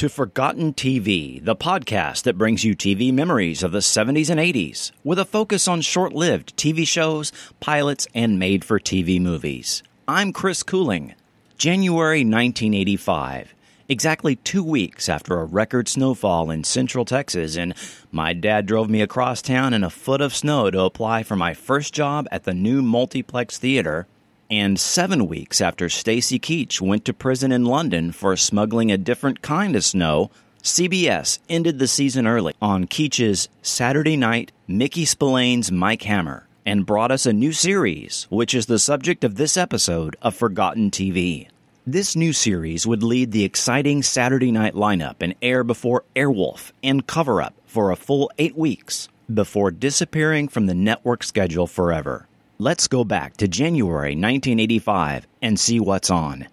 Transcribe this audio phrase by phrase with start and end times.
[0.00, 4.92] To Forgotten TV, the podcast that brings you TV memories of the 70s and 80s,
[5.04, 9.82] with a focus on short lived TV shows, pilots, and made for TV movies.
[10.08, 11.14] I'm Chris Cooling.
[11.58, 13.54] January 1985,
[13.90, 17.74] exactly two weeks after a record snowfall in central Texas, and
[18.10, 21.52] my dad drove me across town in a foot of snow to apply for my
[21.52, 24.06] first job at the new multiplex theater
[24.50, 29.42] and seven weeks after Stacy Keach went to prison in London for smuggling a different
[29.42, 30.30] kind of snow,
[30.62, 37.10] CBS ended the season early on Keach's Saturday Night Mickey Spillane's Mike Hammer and brought
[37.10, 41.48] us a new series, which is the subject of this episode of Forgotten TV.
[41.86, 47.06] This new series would lead the exciting Saturday night lineup and air before Airwolf and
[47.06, 52.26] Cover Up for a full eight weeks before disappearing from the network schedule forever.
[52.62, 56.46] Let's go back to January 1985 and see what's on.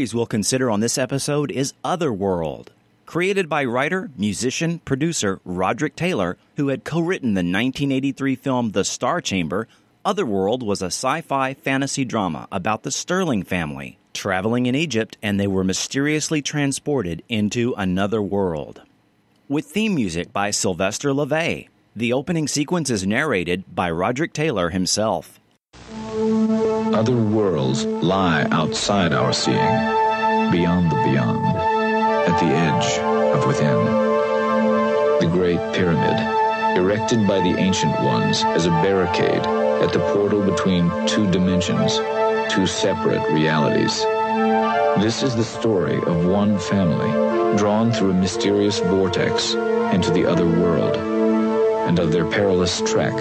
[0.00, 2.72] Series we'll consider on this episode is Otherworld.
[3.04, 8.82] Created by writer, musician, producer Roderick Taylor, who had co written the 1983 film The
[8.82, 9.68] Star Chamber,
[10.02, 15.38] Otherworld was a sci fi fantasy drama about the Sterling family traveling in Egypt and
[15.38, 18.80] they were mysteriously transported into another world.
[19.50, 25.39] With theme music by Sylvester LeVay, the opening sequence is narrated by Roderick Taylor himself.
[26.94, 29.56] Other worlds lie outside our seeing,
[30.50, 31.44] beyond the beyond,
[32.28, 32.98] at the edge
[33.34, 33.84] of within.
[35.20, 39.46] The Great Pyramid, erected by the Ancient Ones as a barricade
[39.82, 41.96] at the portal between two dimensions,
[42.52, 44.02] two separate realities.
[45.02, 49.54] This is the story of one family drawn through a mysterious vortex
[49.94, 53.14] into the other world, and of their perilous trek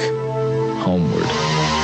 [0.83, 1.78] homeward.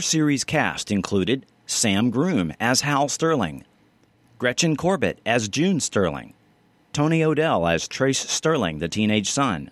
[0.00, 3.66] Our series cast included Sam Groom as Hal Sterling,
[4.38, 6.32] Gretchen Corbett as June Sterling,
[6.94, 9.70] Tony O'Dell as Trace Sterling, the teenage son,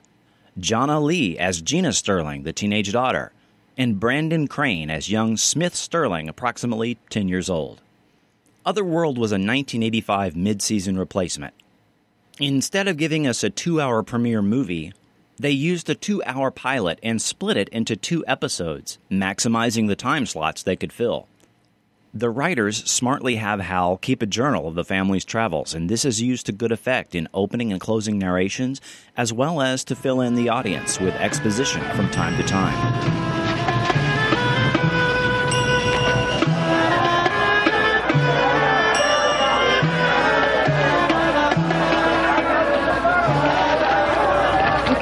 [0.60, 3.32] Jonna Lee as Gina Sterling, the teenage daughter,
[3.78, 7.80] and Brandon Crane as young Smith Sterling, approximately 10 years old.
[8.66, 11.54] Otherworld was a 1985 mid season replacement.
[12.38, 14.92] Instead of giving us a two hour premiere movie,
[15.40, 20.26] They used a two hour pilot and split it into two episodes, maximizing the time
[20.26, 21.28] slots they could fill.
[22.12, 26.22] The writers smartly have Hal keep a journal of the family's travels, and this is
[26.22, 28.80] used to good effect in opening and closing narrations,
[29.16, 33.47] as well as to fill in the audience with exposition from time to time.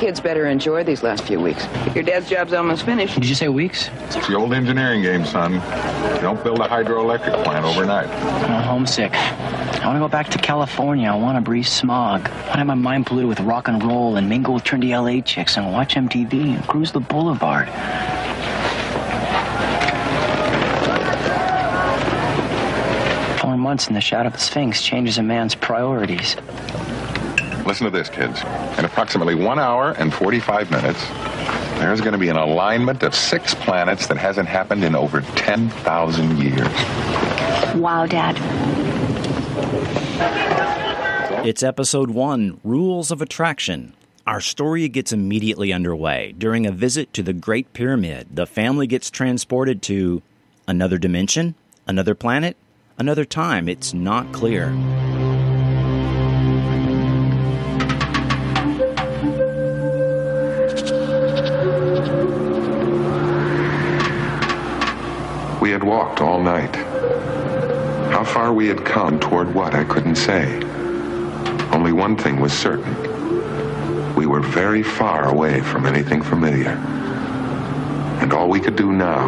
[0.06, 1.66] Kids better enjoy these last few weeks.
[1.92, 3.16] Your dad's job's almost finished.
[3.16, 3.90] Did you say weeks?
[4.02, 5.54] It's the old engineering game, son.
[5.54, 8.06] You don't build a hydroelectric plant overnight.
[8.08, 9.12] I'm homesick.
[9.12, 11.10] I want to go back to California.
[11.10, 12.28] I want to breathe smog.
[12.28, 14.90] I want to have my mind polluted with rock and roll and mingle with trendy
[14.90, 17.66] LA chicks and watch MTV and cruise the boulevard.
[23.40, 26.36] Four months in the shadow of the Sphinx changes a man's priorities.
[27.66, 28.40] Listen to this, kids.
[28.78, 31.04] In approximately one hour and 45 minutes,
[31.80, 36.38] there's going to be an alignment of six planets that hasn't happened in over 10,000
[36.38, 36.68] years.
[37.74, 38.36] Wow, Dad.
[41.44, 43.94] It's episode one Rules of Attraction.
[44.26, 46.34] Our story gets immediately underway.
[46.38, 50.22] During a visit to the Great Pyramid, the family gets transported to
[50.68, 52.56] another dimension, another planet,
[52.96, 53.68] another time.
[53.68, 54.72] It's not clear.
[65.66, 66.76] We had walked all night.
[68.12, 70.62] How far we had come toward what, I couldn't say.
[71.72, 72.94] Only one thing was certain.
[74.14, 76.70] We were very far away from anything familiar.
[78.20, 79.26] And all we could do now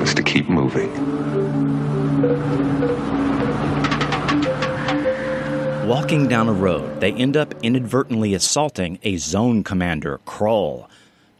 [0.00, 0.90] was to keep moving.
[5.86, 10.88] Walking down a road, they end up inadvertently assaulting a zone commander, Kroll,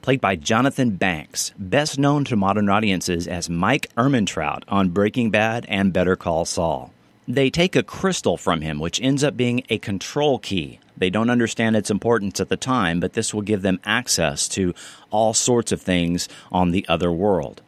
[0.08, 5.66] played by Jonathan Banks, best known to modern audiences as Mike Ehrmantraut on Breaking Bad
[5.68, 6.94] and Better Call Saul.
[7.26, 10.80] They take a crystal from him, which ends up being a control key.
[10.96, 14.74] They don't understand its importance at the time, but this will give them access to
[15.10, 17.60] all sorts of things on the other world.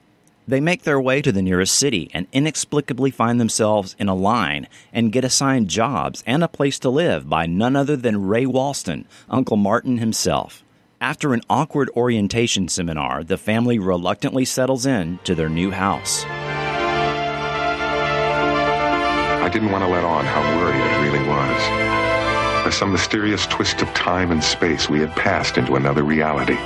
[0.49, 4.67] They make their way to the nearest city and inexplicably find themselves in a line
[4.95, 9.05] and get assigned jobs and a place to live by none other than Ray Walston,
[9.29, 10.65] Uncle Martin himself.
[11.03, 16.27] After an awkward orientation seminar, the family reluctantly settles in to their new house.
[19.41, 22.67] I didn't want to let on how worried I really was.
[22.67, 26.59] By some mysterious twist of time and space, we had passed into another reality,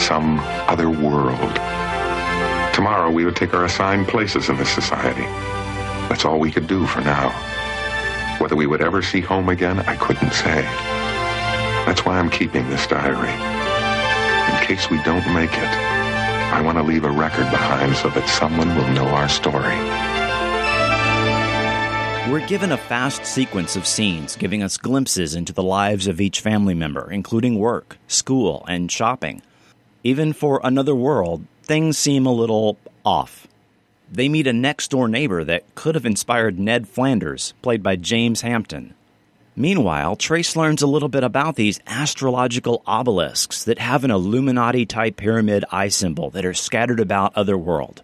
[0.00, 1.54] some other world.
[2.74, 5.26] Tomorrow, we would take our assigned places in this society.
[6.08, 7.30] That's all we could do for now.
[8.40, 10.62] Whether we would ever see home again, I couldn't say.
[11.86, 13.55] That's why I'm keeping this diary.
[14.48, 15.72] In case we don't make it,
[16.52, 19.76] I want to leave a record behind so that someone will know our story.
[22.30, 26.40] We're given a fast sequence of scenes giving us glimpses into the lives of each
[26.40, 29.42] family member, including work, school, and shopping.
[30.02, 33.46] Even for another world, things seem a little off.
[34.10, 38.40] They meet a next door neighbor that could have inspired Ned Flanders, played by James
[38.40, 38.94] Hampton.
[39.58, 45.16] Meanwhile, Trace learns a little bit about these astrological obelisks that have an Illuminati type
[45.16, 48.02] pyramid eye symbol that are scattered about Otherworld.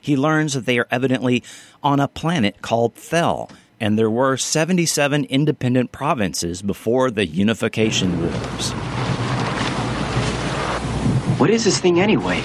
[0.00, 1.42] He learns that they are evidently
[1.82, 8.70] on a planet called Thel, and there were 77 independent provinces before the Unification Wars.
[11.38, 12.40] What is this thing anyway?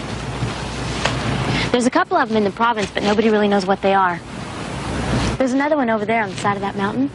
[1.72, 4.20] There's a couple of them in the province, but nobody really knows what they are.
[5.38, 7.10] There's another one over there on the side of that mountain.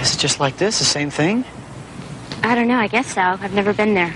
[0.00, 1.44] Is it just like this, the same thing?
[2.42, 3.22] I don't know, I guess so.
[3.22, 4.14] I've never been there.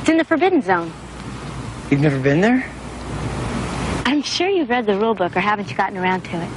[0.00, 0.92] It's in the Forbidden Zone.
[1.90, 2.68] You've never been there?
[4.04, 6.50] I'm sure you've read the rule book, or haven't you gotten around to it?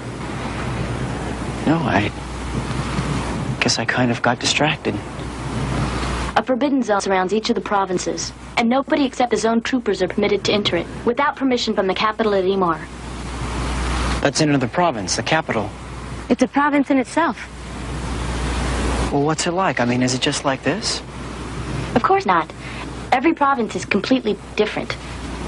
[1.67, 2.11] No, I
[3.59, 4.95] guess I kind of got distracted.
[6.35, 10.07] A forbidden zone surrounds each of the provinces, and nobody except the zone troopers are
[10.07, 12.79] permitted to enter it without permission from the capital at Imar.
[14.21, 15.69] That's in another province, the capital.
[16.29, 17.37] It's a province in itself.
[19.11, 19.79] Well, what's it like?
[19.79, 21.01] I mean, is it just like this?
[21.95, 22.51] Of course not.
[23.11, 24.95] Every province is completely different,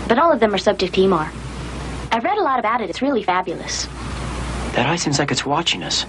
[0.08, 1.30] but all of them are subject to Imar.
[2.12, 2.90] I've read a lot about it.
[2.90, 3.86] It's really fabulous.
[4.74, 6.06] That eye seems like it's watching us.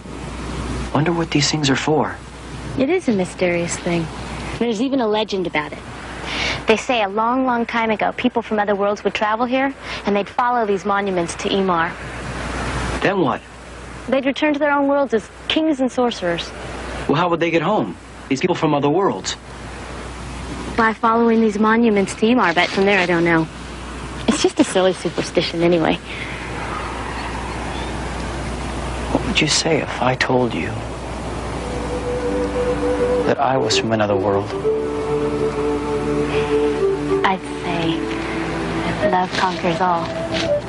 [0.95, 2.17] Wonder what these things are for.
[2.79, 4.07] It is a mysterious thing.
[4.59, 5.79] There's even a legend about it.
[6.67, 9.75] They say a long, long time ago, people from other worlds would travel here,
[10.07, 11.93] and they'd follow these monuments to Imar.
[13.03, 13.43] Then what?
[14.09, 16.51] They'd return to their own worlds as kings and sorcerers.
[17.13, 17.95] Well, how would they get home?
[18.31, 19.37] These people from other worlds.
[20.79, 23.47] by following these monuments to Imar, but from there I don't know.
[24.29, 25.97] It's just a silly superstition anyway.
[29.13, 30.69] What would you say if I told you
[33.27, 34.49] that I was from another world?
[37.27, 38.01] I'd say
[38.87, 40.62] that love conquers all.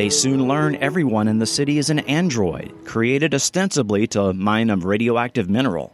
[0.00, 4.76] They soon learn everyone in the city is an android, created ostensibly to mine a
[4.78, 5.92] radioactive mineral.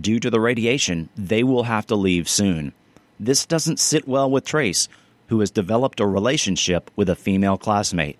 [0.00, 2.72] Due to the radiation, they will have to leave soon.
[3.18, 4.86] This doesn't sit well with Trace,
[5.26, 8.16] who has developed a relationship with a female classmate.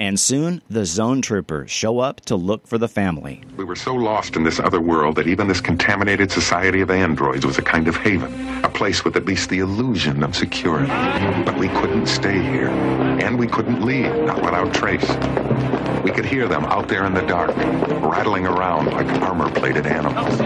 [0.00, 3.42] And soon, the zone troopers show up to look for the family.
[3.56, 7.44] We were so lost in this other world that even this contaminated society of androids
[7.44, 8.32] was a kind of haven,
[8.64, 10.86] a place with at least the illusion of security.
[11.44, 15.08] But we couldn't stay here, and we couldn't leave, not without trace.
[16.04, 20.38] We could hear them out there in the dark, rattling around like armor-plated animals.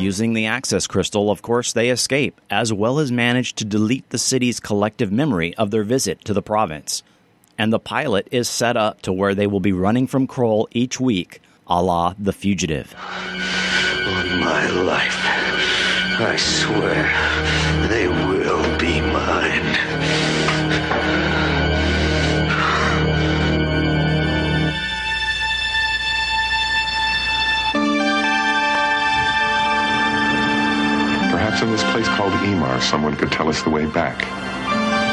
[0.00, 4.16] Using the access crystal, of course, they escape, as well as manage to delete the
[4.16, 7.02] city's collective memory of their visit to the province.
[7.58, 10.98] And the pilot is set up to where they will be running from Kroll each
[10.98, 12.94] week, a la The Fugitive.
[12.96, 15.18] On my life,
[16.18, 19.99] I swear they will be mine.
[31.62, 34.22] In this place called Imar, someone could tell us the way back.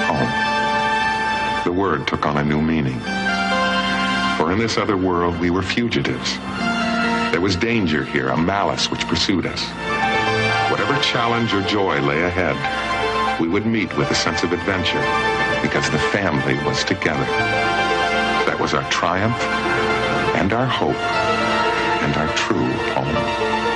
[0.08, 1.64] Home.
[1.66, 3.00] The word took on a new meaning.
[4.38, 6.38] For in this other world, we were fugitives.
[7.32, 9.62] There was danger here, a malice which pursued us.
[10.72, 12.56] Whatever challenge or joy lay ahead,
[13.42, 15.04] we would meet with a sense of adventure
[15.62, 17.26] because the family was together.
[18.46, 19.42] That was our triumph
[20.38, 23.67] and our hope and our true home.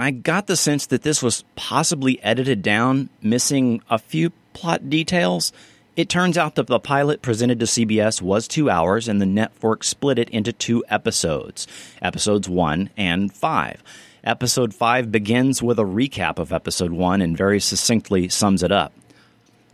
[0.00, 5.52] I got the sense that this was possibly edited down, missing a few plot details.
[5.94, 9.84] It turns out that the pilot presented to CBS was two hours, and the network
[9.84, 11.66] split it into two episodes
[12.00, 13.82] episodes one and five.
[14.24, 18.94] Episode five begins with a recap of episode one and very succinctly sums it up.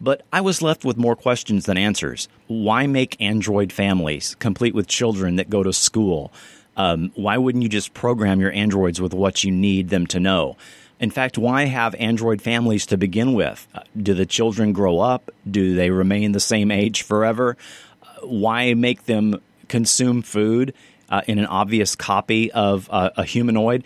[0.00, 2.28] But I was left with more questions than answers.
[2.49, 6.33] Why make android families, complete with children that go to school?
[6.76, 10.56] Um, why wouldn't you just program your androids with what you need them to know?
[10.99, 13.66] In fact, why have android families to begin with?
[13.75, 15.30] Uh, do the children grow up?
[15.50, 17.56] Do they remain the same age forever?
[18.02, 20.73] Uh, why make them consume food
[21.11, 23.85] uh, in an obvious copy of uh, a humanoid?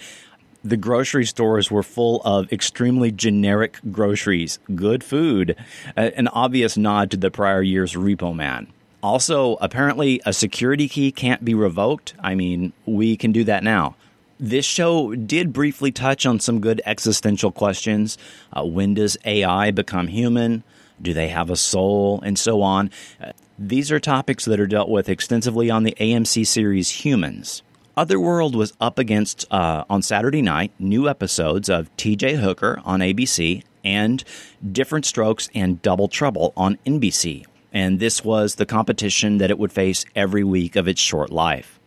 [0.62, 5.56] The grocery stores were full of extremely generic groceries, good food,
[5.97, 8.70] an obvious nod to the prior year's Repo Man.
[9.02, 12.14] Also, apparently, a security key can't be revoked.
[12.21, 13.97] I mean, we can do that now.
[14.38, 18.19] This show did briefly touch on some good existential questions.
[18.52, 20.64] Uh, when does AI become human?
[21.00, 22.21] Do they have a soul?
[22.25, 22.90] And so on.
[23.23, 27.62] Uh, these are topics that are dealt with extensively on the AMC series Humans.
[27.97, 33.62] Otherworld was up against, uh, on Saturday night, new episodes of TJ Hooker on ABC
[33.85, 34.25] and
[34.73, 39.73] Diff'rent Strokes and Double Trouble on NBC and this was the competition that it would
[39.73, 41.79] face every week of its short life.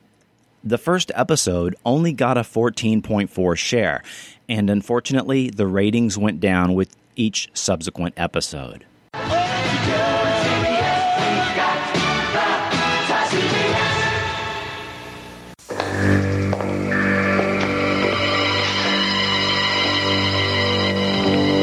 [0.63, 4.02] The first episode only got a 14.4 share,
[4.48, 8.86] and unfortunately, the ratings went down with each subsequent episode.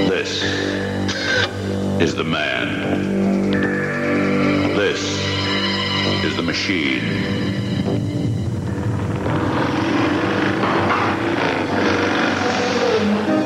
[0.09, 0.43] This
[2.03, 2.50] is the man.
[6.71, 7.03] Machine.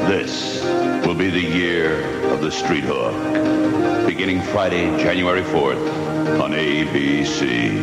[0.07, 0.63] This
[1.07, 3.15] will be the year of the street hawk.
[4.07, 7.83] Beginning Friday, January 4th on ABC.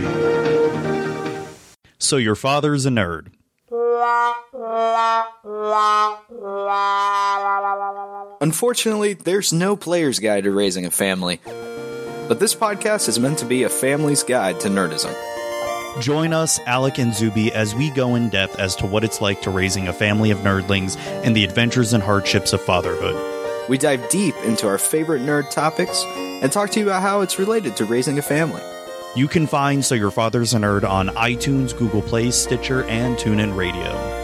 [1.97, 3.31] So your father's a nerd.
[8.41, 11.39] Unfortunately, there's no player's guide to raising a family.
[12.27, 15.30] But this podcast is meant to be a family's guide to nerdism.
[15.99, 19.41] Join us, Alec and Zuby, as we go in depth as to what it's like
[19.41, 23.69] to raising a family of nerdlings and the adventures and hardships of fatherhood.
[23.69, 27.37] We dive deep into our favorite nerd topics and talk to you about how it's
[27.37, 28.61] related to raising a family.
[29.15, 33.55] You can find So Your Father's a Nerd on iTunes, Google Play, Stitcher, and TuneIn
[33.55, 34.20] Radio.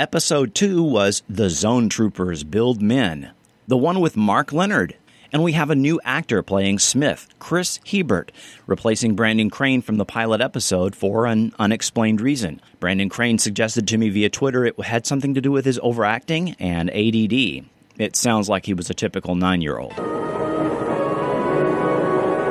[0.00, 3.32] Episode 2 was The Zone Troopers Build Men,
[3.68, 4.96] the one with Mark Lenard.
[5.30, 8.32] And we have a new actor playing Smith, Chris Hebert,
[8.66, 12.62] replacing Brandon Crane from the pilot episode for an unexplained reason.
[12.80, 16.56] Brandon Crane suggested to me via Twitter it had something to do with his overacting
[16.58, 17.66] and ADD.
[17.98, 19.92] It sounds like he was a typical nine year old.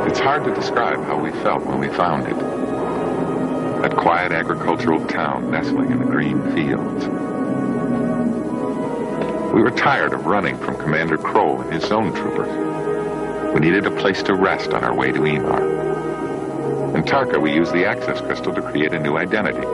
[0.07, 2.37] It's hard to describe how we felt when we found it.
[3.81, 7.38] That quiet agricultural town nestling in the green fields.
[9.53, 13.53] We were tired of running from Commander Kroll and his own troopers.
[13.53, 16.95] We needed a place to rest on our way to Imar.
[16.95, 19.65] In Tarka, we used the access crystal to create a new identity.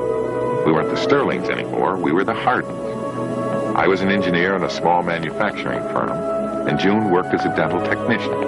[0.65, 2.79] We weren't the Sterlings anymore, we were the Hardens.
[3.75, 7.81] I was an engineer in a small manufacturing firm, and June worked as a dental
[7.81, 8.39] technician.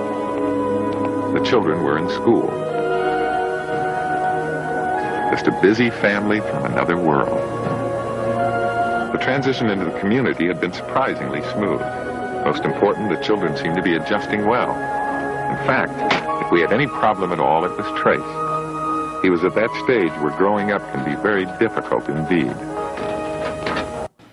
[1.33, 2.47] The children were in school.
[5.29, 7.76] Just a busy family from another world.
[9.11, 11.81] The transition into the community had been surprisingly smooth.
[12.45, 14.71] Most important, the children seemed to be adjusting well.
[14.71, 15.93] In fact,
[16.43, 19.23] if we had any problem at all, it was Trace.
[19.23, 22.53] He was at that stage where growing up can be very difficult indeed.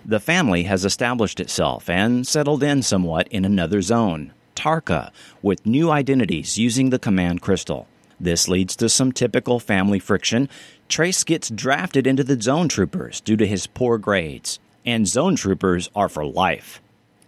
[0.05, 5.11] The family has established itself and settled in somewhat in another zone, Tarka,
[5.41, 7.89] with new identities using the command crystal.
[8.21, 10.49] This leads to some typical family friction.
[10.89, 15.91] Trace gets drafted into the zone troopers due to his poor grades, and zone troopers
[15.95, 16.81] are for life.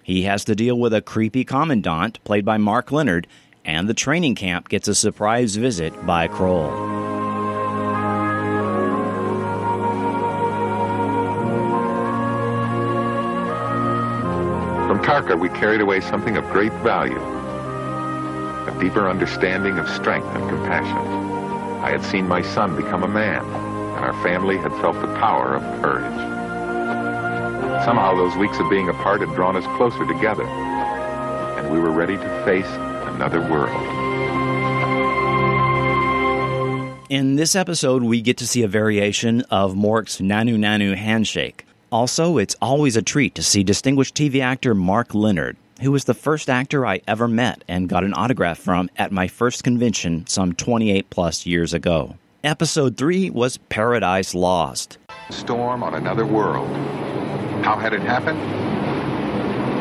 [0.02, 3.26] He has to deal with a creepy commandant, played by Mark Lenard,
[3.64, 6.70] and the training camp gets a surprise visit by Kroll.
[14.86, 17.20] From Tarka, we carried away something of great value
[18.66, 20.96] a deeper understanding of strength and compassion.
[21.82, 25.54] I had seen my son become a man, and our family had felt the power
[25.54, 26.36] of courage.
[27.84, 32.16] Somehow, those weeks of being apart had drawn us closer together, and we were ready
[32.16, 32.66] to face
[33.06, 34.06] another world.
[37.08, 41.64] In this episode, we get to see a variation of Mork's Nanu Nanu handshake.
[41.92, 46.14] Also, it's always a treat to see distinguished TV actor Mark Lenard, who was the
[46.14, 50.52] first actor I ever met and got an autograph from at my first convention some
[50.52, 52.16] 28 plus years ago.
[52.42, 54.98] Episode 3 was Paradise Lost.
[55.30, 56.68] Storm on another world.
[57.66, 58.38] How had it happened?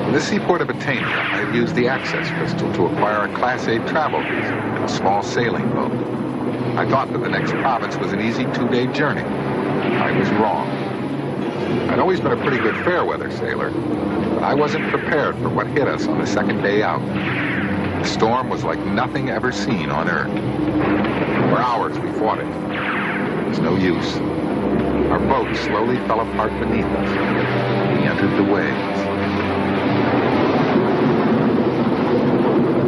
[0.08, 3.68] In the seaport of Batavia, I had used the access crystal to acquire a Class
[3.68, 5.92] A travel visa and a small sailing boat.
[6.80, 9.22] I thought that the next province was an easy two-day journey.
[9.22, 10.68] I was wrong.
[11.92, 15.68] I'd always been a pretty good fair weather sailor, but I wasn't prepared for what
[15.68, 17.06] hit us on the second day out.
[17.06, 20.34] The storm was like nothing ever seen on Earth.
[21.52, 22.48] For hours we fought it.
[22.48, 24.35] It was no use.
[25.16, 27.10] Our boat slowly fell apart beneath us.
[27.98, 29.04] We entered the waves.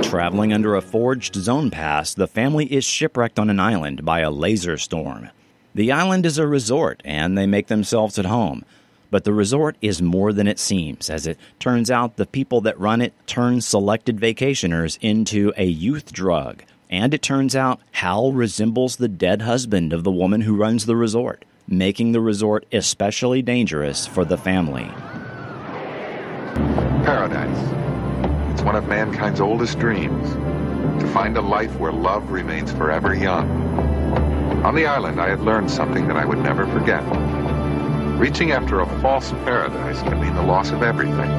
[0.06, 4.30] Traveling under a forged zone pass, the family is shipwrecked on an island by a
[4.30, 5.30] laser storm.
[5.74, 8.66] The island is a resort, and they make themselves at home.
[9.10, 12.78] But the resort is more than it seems, as it turns out the people that
[12.78, 16.62] run it turn selected vacationers into a youth drug.
[16.90, 20.98] And it turns out Hal resembles the dead husband of the woman who runs the
[20.98, 24.90] resort, making the resort especially dangerous for the family.
[27.04, 28.54] Paradise.
[28.54, 30.34] It's one of mankind's oldest dreams.
[31.02, 33.50] To find a life where love remains forever young.
[34.64, 37.04] On the island, I had learned something that I would never forget.
[38.18, 41.30] Reaching after a false paradise can mean the loss of everything.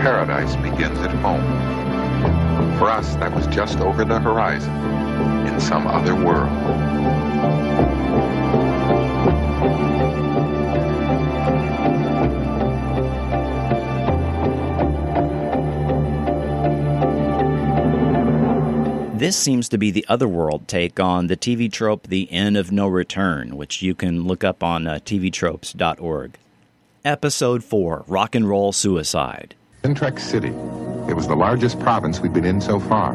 [0.00, 1.42] Paradise begins at home.
[2.78, 4.74] For us, that was just over the horizon,
[5.46, 6.50] in some other world.
[19.24, 22.86] This seems to be the otherworld take on the TV trope The End of No
[22.86, 26.36] Return, which you can look up on uh, tvtropes.org.
[27.06, 29.54] Episode 4 Rock and Roll Suicide.
[29.82, 30.48] Centrex City.
[31.08, 33.14] It was the largest province we'd been in so far,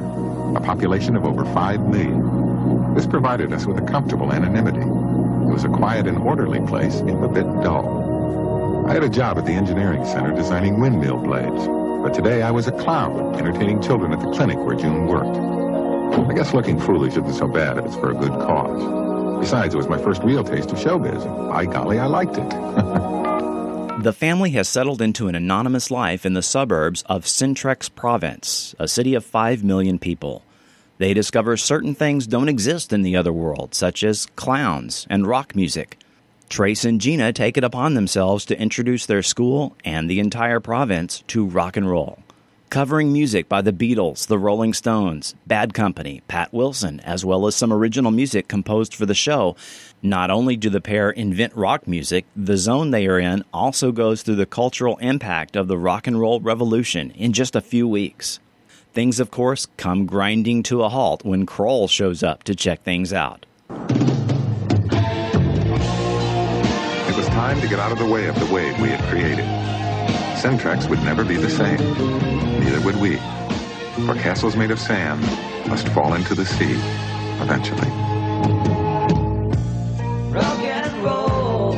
[0.58, 2.96] a population of over 5 million.
[2.96, 4.80] This provided us with a comfortable anonymity.
[4.80, 8.84] It was a quiet and orderly place, if a bit dull.
[8.88, 11.68] I had a job at the engineering center designing windmill blades,
[12.02, 15.59] but today I was a clown entertaining children at the clinic where June worked.
[16.12, 19.40] I guess looking foolish isn't so bad if it's for a good cause.
[19.40, 21.24] Besides, it was my first real taste of showbiz.
[21.50, 23.20] By golly, I liked it.
[24.00, 28.88] The family has settled into an anonymous life in the suburbs of Centrex Province, a
[28.88, 30.42] city of 5 million people.
[31.00, 35.54] They discover certain things don't exist in the other world, such as clowns and rock
[35.54, 35.98] music.
[36.48, 41.22] Trace and Gina take it upon themselves to introduce their school and the entire province
[41.28, 42.20] to rock and roll.
[42.70, 47.56] Covering music by the Beatles, the Rolling Stones, Bad Company, Pat Wilson, as well as
[47.56, 49.56] some original music composed for the show.
[50.04, 54.22] Not only do the pair invent rock music, the zone they are in also goes
[54.22, 58.40] through the cultural impact of the rock and roll revolution in just a few weeks.
[58.94, 63.12] Things, of course, come grinding to a halt when Kroll shows up to check things
[63.12, 63.48] out.
[63.72, 63.78] It
[67.16, 69.79] was time to get out of the way of the wave we had created.
[70.40, 71.78] Centrex would never be the same.
[72.62, 73.18] Neither would we.
[74.06, 75.20] For castles made of sand
[75.68, 76.80] must fall into the sea
[77.42, 77.90] eventually.
[80.32, 81.72] Rock and roll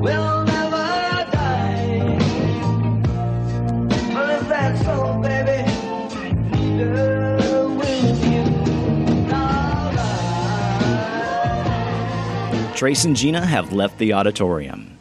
[0.00, 2.18] will never die.
[4.14, 5.64] But if that's so, baby,
[6.52, 8.16] neither will
[12.68, 12.76] you.
[12.76, 14.91] Trace and Gina have left the auditorium.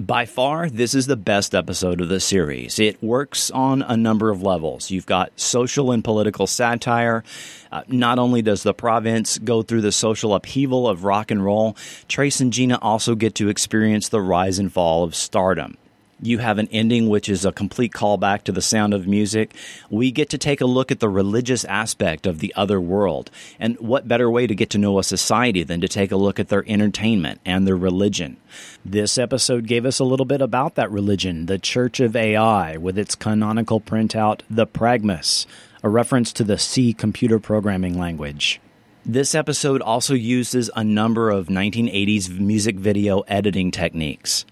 [0.00, 2.78] By far, this is the best episode of the series.
[2.78, 4.90] It works on a number of levels.
[4.90, 7.22] You've got social and political satire.
[7.70, 11.76] Uh, not only does the province go through the social upheaval of rock and roll,
[12.08, 15.76] Trace and Gina also get to experience the rise and fall of stardom.
[16.22, 19.54] You have an ending which is a complete callback to the sound of music.
[19.88, 23.30] We get to take a look at the religious aspect of the other world.
[23.58, 26.38] And what better way to get to know a society than to take a look
[26.38, 28.36] at their entertainment and their religion?
[28.84, 32.98] This episode gave us a little bit about that religion, the Church of AI, with
[32.98, 35.46] its canonical printout, the Pragmas,
[35.82, 38.60] a reference to the C computer programming language.
[39.06, 44.44] This episode also uses a number of 1980s music video editing techniques.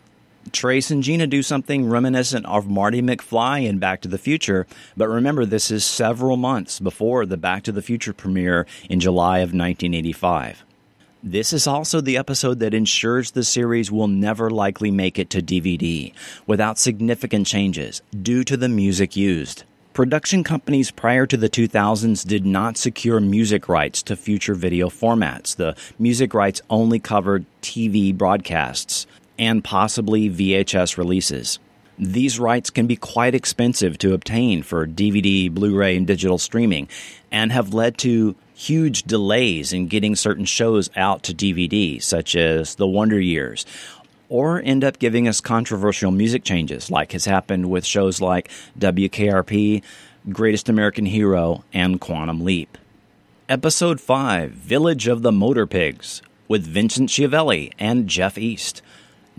[0.49, 5.09] Trace and Gina do something reminiscent of Marty McFly in Back to the Future, but
[5.09, 9.55] remember this is several months before the Back to the Future premiere in July of
[9.55, 10.65] 1985.
[11.23, 15.43] This is also the episode that ensures the series will never likely make it to
[15.43, 16.13] DVD
[16.47, 19.65] without significant changes due to the music used.
[19.99, 25.57] Production companies prior to the 2000s did not secure music rights to future video formats.
[25.57, 29.09] The music rights only covered TV broadcasts
[29.39, 31.59] and possibly VHS releases.
[31.99, 36.89] These rights can be quite expensive to obtain for DVD, Blu ray, and digital streaming,
[37.33, 42.77] and have led to huge delays in getting certain shows out to DVD, such as
[42.77, 43.67] The Wonder Years,
[44.29, 49.83] or end up giving us controversial music changes, like has happened with shows like WKRP,
[50.31, 52.79] Greatest American Hero, and Quantum Leap.
[53.49, 58.83] Episode 5 Village of the Motor Pigs with Vincent Schiavelli and Jeff East.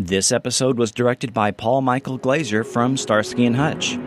[0.01, 3.97] This episode was directed by Paul Michael Glaser from Starsky and Hutch.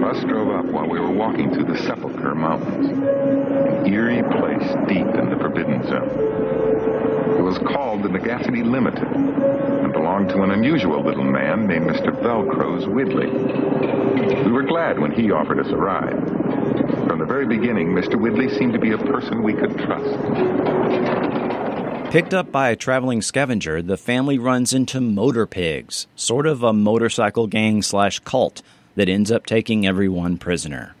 [0.00, 5.08] Bus drove up while we were walking through the Sepulchre Mountains, an eerie place deep
[5.16, 6.08] in the Forbidden Zone.
[7.36, 12.12] It was called the Megacity Limited and belonged to an unusual little man named Mr.
[12.22, 14.44] Velcro's Widley.
[14.44, 16.57] We were glad when he offered us a ride.
[17.28, 18.14] Very beginning, Mr.
[18.14, 20.08] Widley seemed to be a person we could trust.
[22.10, 26.72] Picked up by a traveling scavenger, the family runs into motor pigs, sort of a
[26.72, 28.62] motorcycle gang slash cult
[28.94, 30.94] that ends up taking everyone prisoner.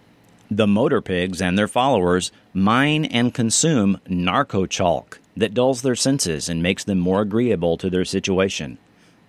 [0.50, 6.50] The motor pigs and their followers mine and consume narco chalk that dulls their senses
[6.50, 8.76] and makes them more agreeable to their situation.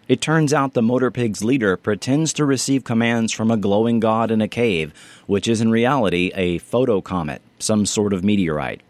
[0.09, 4.31] It turns out the motor pig's leader pretends to receive commands from a glowing god
[4.31, 4.91] in a cave,
[5.27, 8.81] which is in reality a photo comet, some sort of meteorite.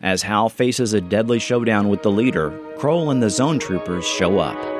[0.00, 4.38] As Hal faces a deadly showdown with the leader, Kroll and the zone troopers show
[4.38, 4.77] up.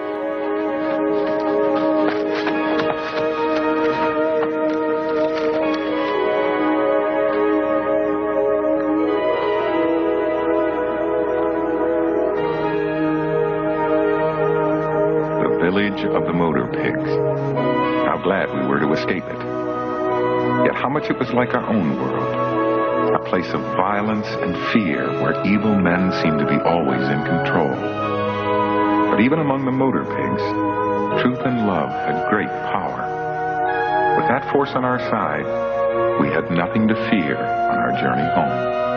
[18.29, 19.41] Glad we were to escape it.
[20.69, 23.15] Yet how much it was like our own world.
[23.15, 27.73] A place of violence and fear where evil men seem to be always in control.
[29.09, 30.45] But even among the motor pigs,
[31.23, 33.01] truth and love had great power.
[34.19, 35.49] With that force on our side,
[36.21, 38.88] we had nothing to fear on our journey home.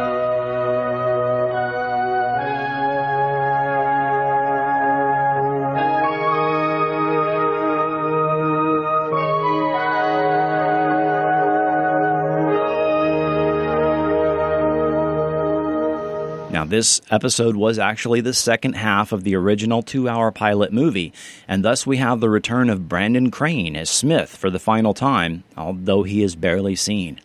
[16.71, 21.13] This episode was actually the second half of the original two hour pilot movie,
[21.47, 25.43] and thus we have the return of Brandon Crane as Smith for the final time,
[25.57, 27.19] although he is barely seen.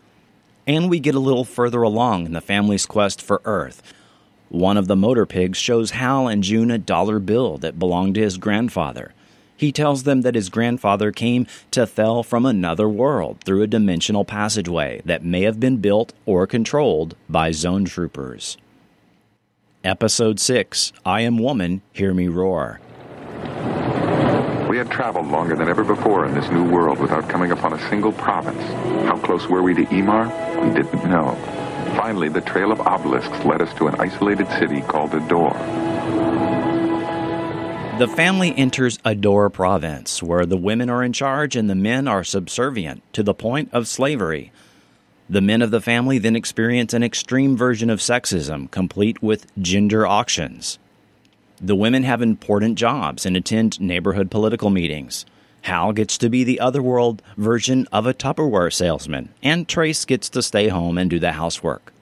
[0.66, 3.82] And we get a little further along in the family's quest for Earth.
[4.48, 8.22] One of the motor pigs shows Hal and June a dollar bill that belonged to
[8.22, 9.14] his grandfather.
[9.56, 14.24] He tells them that his grandfather came to Thel from another world through a dimensional
[14.24, 18.58] passageway that may have been built or controlled by zone troopers.
[19.86, 22.80] Episode 6 I Am Woman, Hear Me Roar.
[24.68, 27.88] We had traveled longer than ever before in this new world without coming upon a
[27.88, 28.60] single province.
[29.06, 30.26] How close were we to Imar?
[30.60, 31.36] We didn't know.
[31.96, 35.52] Finally, the trail of obelisks led us to an isolated city called Ador.
[38.00, 42.24] The family enters Ador province, where the women are in charge and the men are
[42.24, 44.50] subservient to the point of slavery.
[45.28, 50.06] The men of the family then experience an extreme version of sexism, complete with gender
[50.06, 50.78] auctions.
[51.60, 55.26] The women have important jobs and attend neighborhood political meetings.
[55.62, 60.42] Hal gets to be the otherworld version of a Tupperware salesman, and Trace gets to
[60.42, 61.92] stay home and do the housework.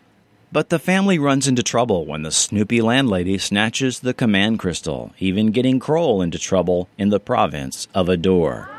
[0.53, 5.51] But the family runs into trouble when the snoopy landlady snatches the command crystal, even
[5.51, 8.74] getting Kroll into trouble in the province of Ador.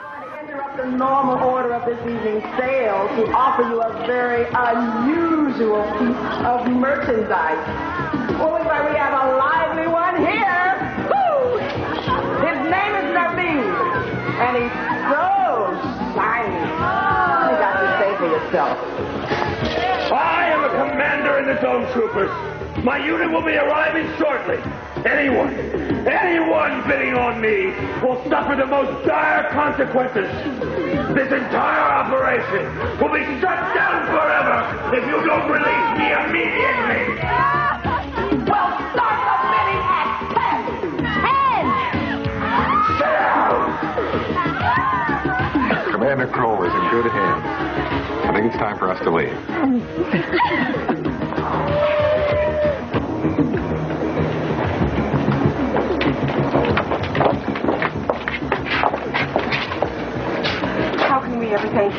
[0.78, 6.68] The normal order of this evening's sale to offer you a very unusual piece of
[6.68, 7.64] merchandise.
[8.42, 10.76] Oh, but we have a lively one here.
[11.08, 11.58] Woo!
[12.44, 13.64] His name is Naveen,
[14.44, 14.76] and he's
[15.08, 15.32] so
[16.12, 16.60] shiny.
[16.60, 18.78] You got to say for yourself?
[20.12, 22.55] I am a commander in the Zone Troopers.
[22.84, 24.58] My unit will be arriving shortly.
[25.06, 25.54] Anyone,
[26.08, 30.30] anyone bidding on me will suffer the most dire consequences.
[31.16, 32.66] This entire operation
[33.00, 34.66] will be shut down forever
[34.98, 37.16] if you don't release me immediately.
[38.46, 40.62] Well, start the bidding at ten.
[45.86, 45.92] Ten.
[45.92, 47.46] Commander Kroll is in good hands.
[48.26, 49.38] I think it's time for us to leave.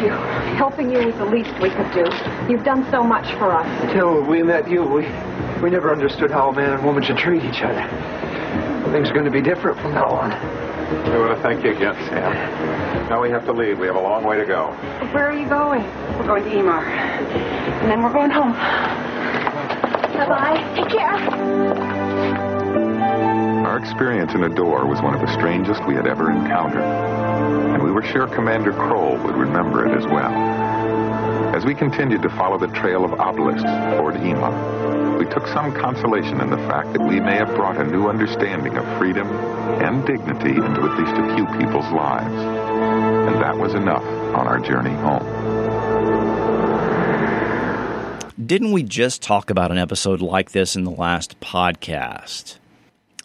[0.01, 0.11] you?
[0.57, 2.07] Helping you was the least we could do.
[2.49, 3.93] You've done so much for us.
[3.93, 5.03] Till we met you, we,
[5.63, 7.87] we never understood how a man and woman should treat each other.
[8.93, 10.31] Things are going to be different from now on.
[11.11, 12.33] We want to thank you again, Sam.
[13.09, 13.79] Now we have to leave.
[13.79, 14.69] We have a long way to go.
[15.13, 15.83] Where are you going?
[16.17, 16.85] We're going to Imar.
[16.85, 18.53] And then we're going home.
[20.13, 20.75] Bye-bye.
[20.77, 21.17] Take care.
[23.67, 27.76] Our experience in Ador was one of the strangest we had ever encountered, and we
[27.97, 30.31] were sure Commander Kroll would remember it as well.
[31.57, 33.63] As we continued to follow the trail of obelisks
[33.97, 37.85] toward Imar, we took some consolation in the fact that we may have brought a
[37.85, 39.27] new understanding of freedom
[39.83, 42.37] and dignity into at least a few people's lives.
[42.37, 45.25] And that was enough on our journey home.
[48.45, 52.59] Didn't we just talk about an episode like this in the last podcast?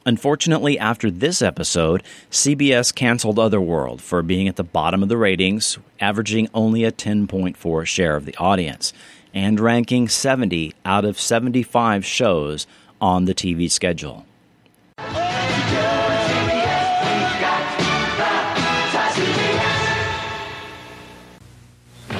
[0.06, 5.78] Unfortunately, after this episode, CBS canceled Otherworld for being at the bottom of the ratings,
[6.00, 8.94] averaging only a 10.4 share of the audience,
[9.32, 12.66] and ranking 70 out of 75 shows
[13.00, 14.26] on the TV schedule.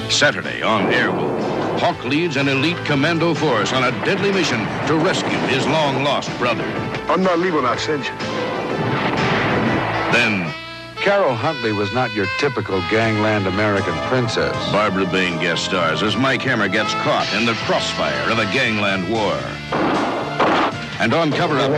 [0.08, 1.41] Saturday on Airwolf,
[1.82, 6.30] Hawk leads an elite commando force on a deadly mission to rescue his long lost
[6.38, 6.62] brother.
[7.08, 8.04] I'm not leaving without St.
[8.04, 8.18] John.
[10.12, 10.54] Then,
[10.94, 14.54] Carol Huntley was not your typical gangland American princess.
[14.70, 19.12] Barbara Bain guest stars as Mike Hammer gets caught in the crossfire of a gangland
[19.12, 19.34] war.
[21.00, 21.72] And on cover up,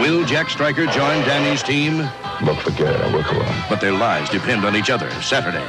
[0.00, 2.08] will Jack Stryker join Danny's team?
[2.42, 3.64] Look for Gary, work alone.
[3.68, 5.10] But their lives depend on each other.
[5.20, 5.68] Saturday.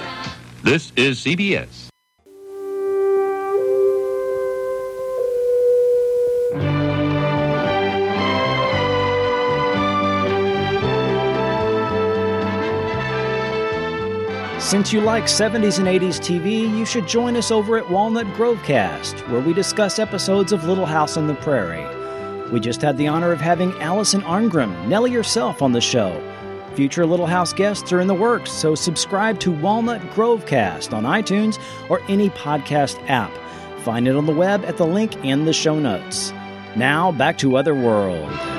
[0.63, 1.85] This is CBS.
[14.65, 19.30] Since you like 70s and 80s TV, you should join us over at Walnut Grovecast,
[19.30, 21.86] where we discuss episodes of Little House on the Prairie.
[22.49, 26.19] We just had the honor of having Allison Arngrim, Nellie herself, on the show.
[26.73, 31.60] Future Little House guests are in the works, so subscribe to Walnut Grovecast on iTunes
[31.88, 33.32] or any podcast app.
[33.82, 36.34] Find it on the web at the link in the show notes.
[36.75, 38.55] Now, back to Otherworld.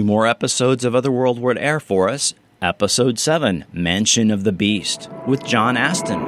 [0.00, 2.32] Two more episodes of Otherworld would air for us.
[2.62, 6.20] Episode 7, Mansion of the Beast, with John Aston.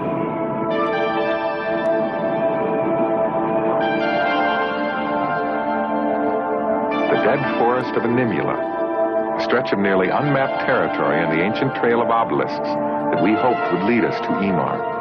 [7.09, 12.03] The Dead Forest of Animula, a stretch of nearly unmapped territory in the ancient trail
[12.03, 14.92] of obelisks that we hoped would lead us to Imar.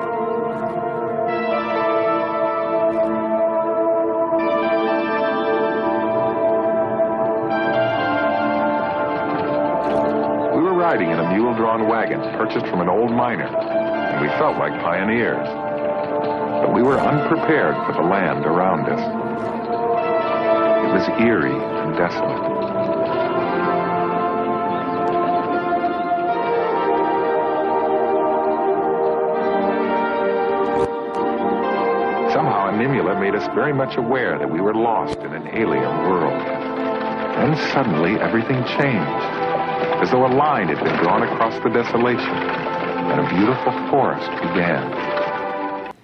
[10.92, 15.48] Riding in a mule-drawn wagon purchased from an old miner, and we felt like pioneers.
[15.48, 19.00] But we were unprepared for the land around us.
[20.84, 22.44] It was eerie and desolate.
[32.34, 36.42] Somehow, Animula made us very much aware that we were lost in an alien world.
[37.38, 39.41] Then suddenly, everything changed,
[40.02, 45.12] as though a line had been drawn across the desolation, and a beautiful forest began.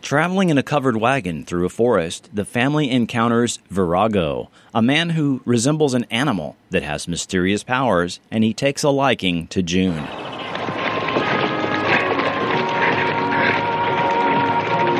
[0.03, 5.41] Traveling in a covered wagon through a forest, the family encounters Virago, a man who
[5.45, 9.97] resembles an animal that has mysterious powers, and he takes a liking to June.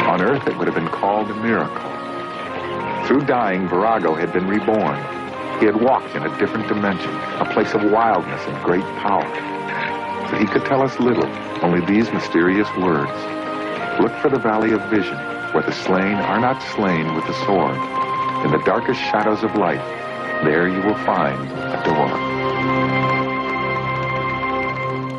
[0.08, 3.06] On Earth, it would have been called a miracle.
[3.06, 4.98] Through dying, Virago had been reborn.
[5.60, 9.28] He had walked in a different dimension, a place of wildness and great power.
[10.30, 11.26] But he could tell us little,
[11.64, 13.12] only these mysterious words.
[14.00, 15.18] Look for the valley of vision,
[15.54, 17.76] where the slain are not slain with the sword.
[18.46, 19.82] In the darkest shadows of life,
[20.44, 22.08] there you will find a door.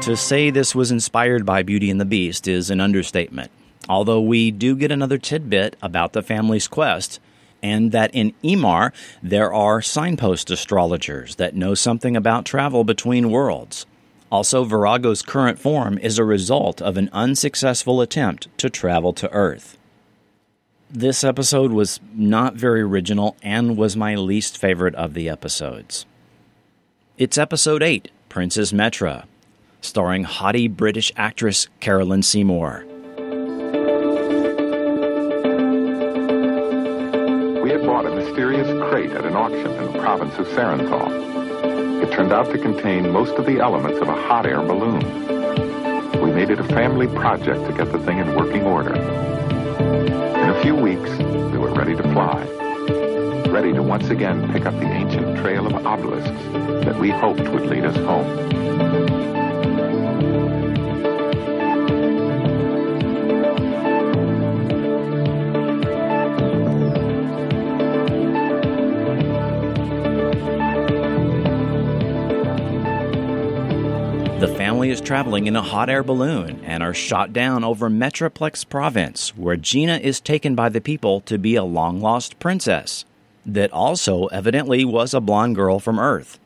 [0.03, 3.51] To say this was inspired by Beauty and the Beast is an understatement,
[3.89, 7.19] although we do get another tidbit about the family's quest,
[7.63, 8.93] and that in Imar
[9.23, 13.87] there are signpost astrologers that know something about travel between worlds.
[14.31, 19.79] Also, Virago's current form is a result of an unsuccessful attempt to travel to Earth.
[20.91, 26.07] This episode was not very original and was my least favorite of the episodes.
[27.17, 29.25] It's episode 8, Princess Metra,
[29.81, 32.87] starring haughty British actress Carolyn Seymour.
[37.69, 42.03] We had bought a mysterious crate at an auction in the province of Saranthal.
[42.03, 45.03] It turned out to contain most of the elements of a hot air balloon.
[46.23, 48.95] We made it a family project to get the thing in working order.
[48.95, 52.43] In a few weeks, we were ready to fly.
[53.51, 57.67] Ready to once again pick up the ancient trail of obelisks that we hoped would
[57.67, 59.08] lead us home.
[75.09, 79.97] Traveling in a hot air balloon and are shot down over Metroplex province, where Gina
[79.97, 83.07] is taken by the people to be a long lost princess
[83.47, 86.39] that also evidently was a blonde girl from Earth.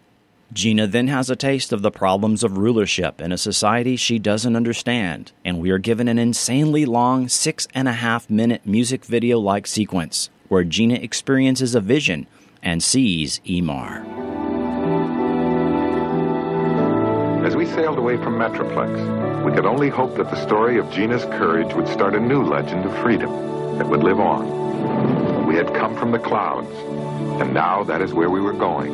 [0.52, 4.54] Gina then has a taste of the problems of rulership in a society she doesn't
[4.54, 9.40] understand, and we are given an insanely long six and a half minute music video
[9.40, 12.28] like sequence where Gina experiences a vision
[12.62, 14.21] and sees Imar.
[17.44, 21.24] As we sailed away from Metroplex, we could only hope that the story of Gina's
[21.24, 23.30] courage would start a new legend of freedom
[23.78, 25.46] that would live on.
[25.48, 26.70] We had come from the clouds,
[27.42, 28.92] and now that is where we were going,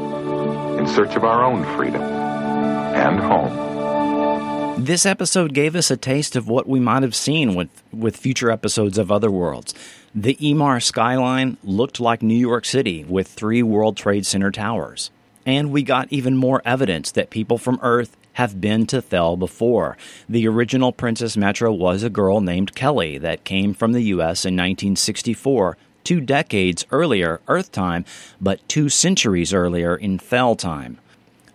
[0.79, 4.83] in search of our own freedom and home.
[4.83, 8.51] This episode gave us a taste of what we might have seen with, with future
[8.51, 9.75] episodes of Other Worlds.
[10.15, 15.11] The Imar skyline looked like New York City with three World Trade Center towers.
[15.45, 19.97] And we got even more evidence that people from Earth have been to Thel before.
[20.29, 24.45] The original Princess Metra was a girl named Kelly that came from the U.S.
[24.45, 28.05] in 1964, two decades earlier, Earth time,
[28.41, 31.01] but two centuries earlier in Thel time.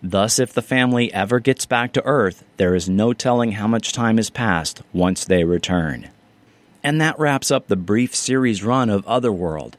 [0.02, 3.94] Thus, if the family ever gets back to Earth, there is no telling how much
[3.94, 6.10] time has passed once they return.
[6.84, 9.78] And that wraps up the brief series run of Otherworld.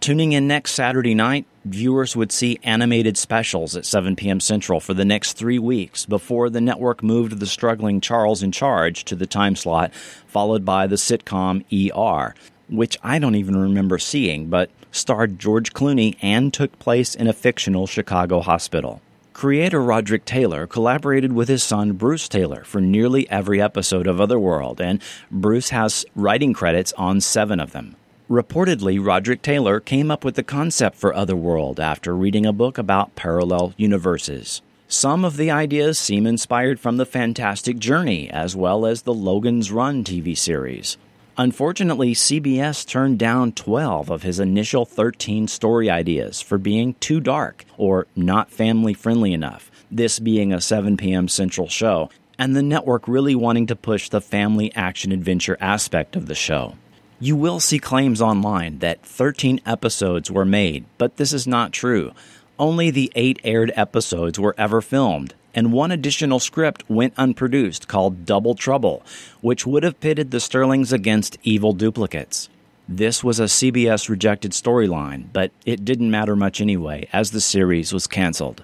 [0.00, 4.40] Tuning in next Saturday night, viewers would see animated specials at 7 p.m.
[4.40, 9.04] Central for the next three weeks before the network moved the struggling Charles in Charge
[9.04, 9.92] to the time slot,
[10.26, 12.34] followed by the sitcom ER,
[12.70, 17.34] which I don't even remember seeing, but starred George Clooney and took place in a
[17.34, 19.02] fictional Chicago hospital.
[19.34, 24.80] Creator Roderick Taylor collaborated with his son Bruce Taylor for nearly every episode of Otherworld,
[24.80, 27.96] and Bruce has writing credits on seven of them.
[28.28, 33.14] Reportedly, Roderick Taylor came up with the concept for Otherworld after reading a book about
[33.14, 34.62] parallel universes.
[34.88, 39.70] Some of the ideas seem inspired from the Fantastic Journey as well as the Logan's
[39.70, 40.96] Run TV series.
[41.38, 47.64] Unfortunately, CBS turned down 12 of his initial 13 story ideas for being too dark
[47.78, 49.70] or not family friendly enough.
[49.88, 51.28] this being a 7 p.m.
[51.28, 56.26] Central show, and the network really wanting to push the family action adventure aspect of
[56.26, 56.74] the show.
[57.18, 62.12] You will see claims online that 13 episodes were made, but this is not true.
[62.58, 68.26] Only the eight aired episodes were ever filmed, and one additional script went unproduced called
[68.26, 69.02] Double Trouble,
[69.40, 72.50] which would have pitted the Sterlings against evil duplicates.
[72.86, 77.94] This was a CBS rejected storyline, but it didn't matter much anyway, as the series
[77.94, 78.62] was canceled.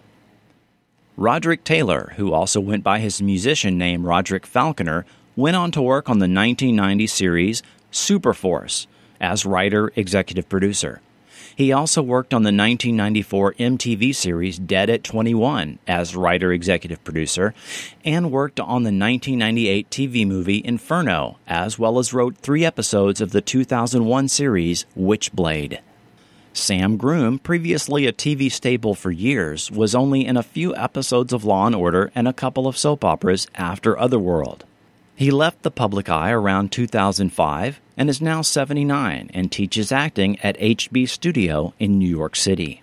[1.16, 6.10] Roderick Taylor, who also went by his musician name Roderick Falconer, went on to work
[6.10, 7.62] on the 1990 series
[7.92, 8.86] Superforce
[9.20, 11.00] as writer executive producer.
[11.54, 17.54] He also worked on the 1994 MTV series Dead at 21 as writer executive producer
[18.04, 23.32] and worked on the 1998 TV movie Inferno, as well as wrote three episodes of
[23.32, 25.80] the 2001 series Witchblade.
[26.54, 31.44] Sam Groom, previously a TV staple for years, was only in a few episodes of
[31.44, 34.64] Law and Order and a couple of soap operas after Otherworld.
[35.14, 40.58] He left the public eye around 2005 and is now 79 and teaches acting at
[40.58, 42.82] HB Studio in New York City.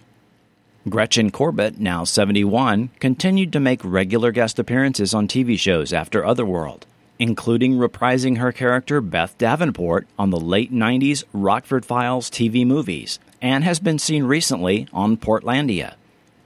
[0.87, 6.85] Gretchen Corbett, now 71, continued to make regular guest appearances on TV shows after Otherworld,
[7.19, 13.65] including reprising her character Beth Davenport on the late 90s Rockford Files TV movies, and
[13.65, 15.95] has been seen recently on Portlandia.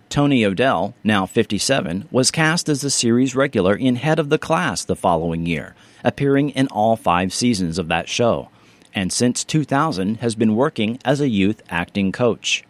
[0.09, 4.83] Tony O'Dell, now 57, was cast as the series regular in Head of the Class
[4.83, 8.49] the following year, appearing in all five seasons of that show,
[8.95, 12.63] and since 2000 has been working as a youth acting coach.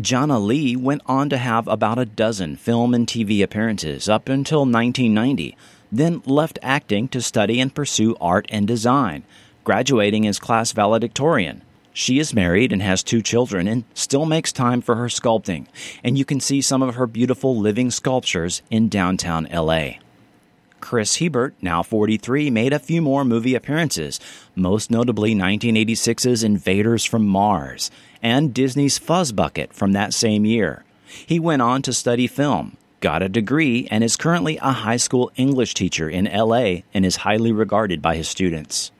[0.00, 4.60] Jonna Lee went on to have about a dozen film and TV appearances up until
[4.60, 5.56] 1990,
[5.90, 9.24] then left acting to study and pursue art and design,
[9.64, 11.62] graduating as class valedictorian
[11.92, 15.66] she is married and has two children and still makes time for her sculpting,
[16.02, 19.92] and you can see some of her beautiful living sculptures in downtown LA.
[20.82, 24.20] Chris Hebert, now 43, made a few more movie appearances,
[24.54, 30.84] most notably 1986's Invaders from Mars and Disney's Fuzzbucket from that same year.
[31.06, 35.30] He went on to study film, got a degree, and is currently a high school
[35.36, 38.90] English teacher in LA and is highly regarded by his students.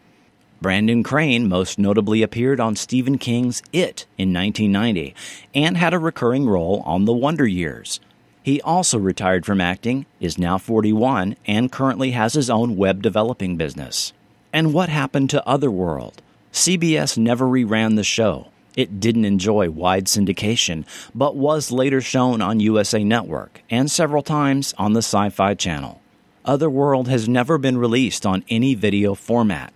[0.63, 5.15] Brandon Crane most notably appeared on Stephen King's It in 1990
[5.53, 7.99] and had a recurring role on The Wonder Years.
[8.43, 13.57] He also retired from acting, is now 41, and currently has his own web developing
[13.57, 14.13] business.
[14.53, 16.21] And what happened to Otherworld?
[16.53, 18.49] CBS never reran the show.
[18.77, 20.85] It didn't enjoy wide syndication,
[21.15, 26.01] but was later shown on USA Network and several times on the Sci Fi Channel.
[26.45, 29.73] Otherworld has never been released on any video format,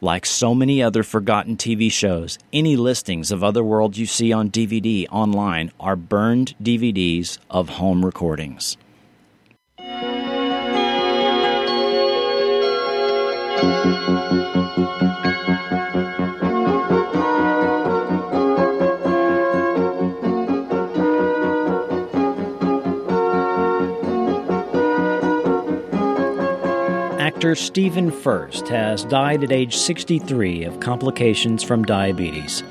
[0.00, 5.06] like so many other forgotten TV shows, any listings of Otherworld you see on DVD
[5.10, 8.76] online are burned DVDs of home recordings.
[27.46, 32.64] Actor Stephen Furst has died at age 63 of complications from diabetes.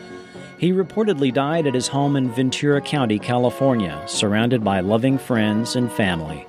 [0.58, 5.90] He reportedly died at his home in Ventura County, California, surrounded by loving friends and
[5.90, 6.46] family.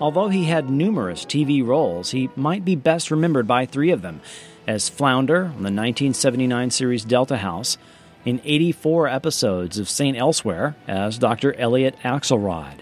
[0.00, 4.22] Although he had numerous TV roles, he might be best remembered by three of them
[4.66, 7.76] as Flounder on the 1979 series Delta House,
[8.24, 10.16] in 84 episodes of St.
[10.16, 11.52] Elsewhere as Dr.
[11.56, 12.80] Elliot Axelrod,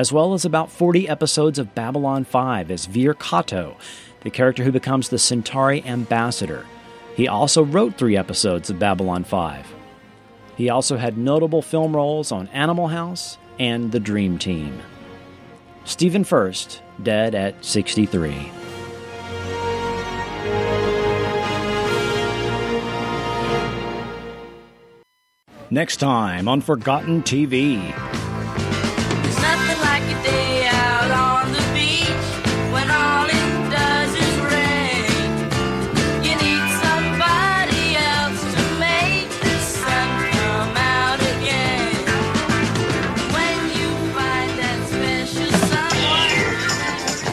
[0.00, 3.76] as well as about 40 episodes of Babylon 5 as Vir Cotto,
[4.22, 6.64] the character who becomes the Centauri ambassador.
[7.14, 9.74] He also wrote three episodes of Babylon 5.
[10.56, 14.80] He also had notable film roles on Animal House and The Dream Team.
[15.84, 18.50] Stephen Furst, dead at 63.
[25.68, 28.09] Next time on Forgotten TV.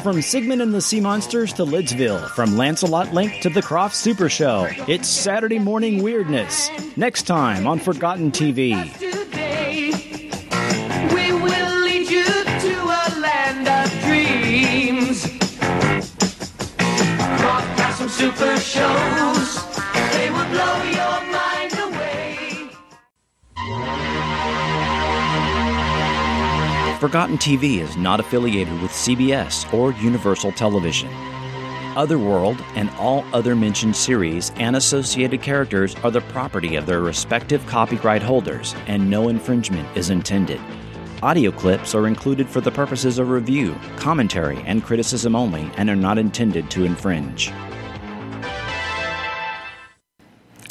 [0.07, 4.29] From Sigmund and the Sea Monsters to Lidsville, from Lancelot Link to the Krofft Super
[4.29, 6.69] Show, it's Saturday Morning Weirdness.
[6.95, 8.89] Next time on Forgotten TV.
[8.97, 9.91] today.
[11.13, 11.33] We
[26.99, 31.09] Forgotten TV is not affiliated with CBS or Universal Television.
[31.95, 37.63] Otherworld and all other mentioned series and associated characters are the property of their respective
[37.67, 40.59] copyright holders, and no infringement is intended.
[41.21, 45.95] Audio clips are included for the purposes of review, commentary, and criticism only and are
[45.95, 47.51] not intended to infringe.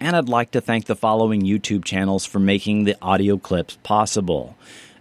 [0.01, 4.57] And I'd like to thank the following YouTube channels for making the audio clips possible,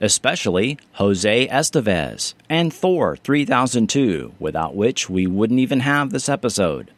[0.06, 6.92] especially Jose Estevez and Thor 3002, without which we wouldn't even have this episode.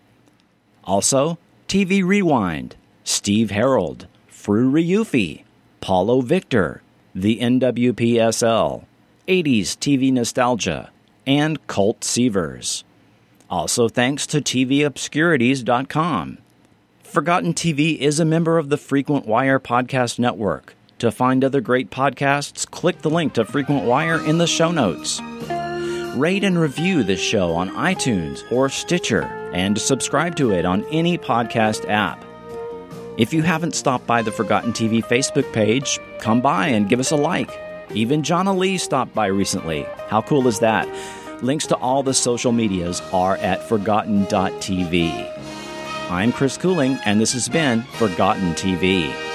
[0.84, 5.44] Also, TV Rewind, Steve Harold, Fru Ryufi,
[5.82, 6.84] Paulo Victor,
[7.16, 8.86] the NWPSL,
[9.28, 10.92] 80s TV Nostalgia,
[11.26, 12.84] and Colt Sievers.
[13.50, 16.38] Also, thanks to TVObscurities.com.
[17.04, 20.77] Forgotten TV is a member of the Frequent Wire Podcast Network.
[21.00, 25.22] To find other great podcasts, click the link to Frequent Wire in the show notes.
[26.18, 29.22] Rate and review this show on iTunes or Stitcher,
[29.54, 32.26] and subscribe to it on any podcast app.
[33.16, 37.12] If you haven't stopped by the Forgotten TV Facebook page, come by and give us
[37.12, 37.52] a like.
[37.94, 39.86] Even Jonna Lee stopped by recently.
[40.08, 40.88] How cool is that?
[41.44, 45.40] Links to all the social medias are at forgotten.tv.
[46.10, 49.27] I'm Chris Cooling, and this has been Forgotten TV.